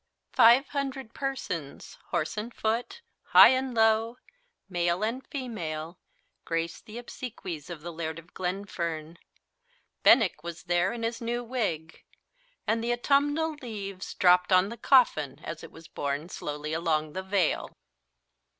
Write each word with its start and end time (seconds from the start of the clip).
Five 0.33 0.69
hundred 0.69 1.13
persons, 1.13 1.99
horse 2.07 2.35
and 2.35 2.51
foot, 2.51 3.03
high 3.21 3.49
and 3.49 3.75
low, 3.75 4.17
male 4.67 5.03
and 5.03 5.23
female, 5.27 5.99
graced 6.43 6.87
the 6.87 6.97
obsequies 6.97 7.69
of 7.69 7.81
the 7.83 7.93
Laird 7.93 8.17
of 8.17 8.33
Glenfern. 8.33 9.19
Benenck 10.01 10.41
was 10.41 10.63
there 10.63 10.91
in 10.91 11.03
his 11.03 11.21
new 11.21 11.43
wig, 11.43 12.01
and 12.65 12.83
the 12.83 12.91
autumnal 12.91 13.53
leaves 13.61 14.15
dropped 14.15 14.51
on 14.51 14.69
the 14.69 14.75
coffin 14.77 15.37
as 15.43 15.63
it 15.63 15.71
was 15.71 15.87
borne 15.87 16.29
slowly 16.29 16.73
along 16.73 17.13
the 17.13 17.21
vale! 17.21 17.77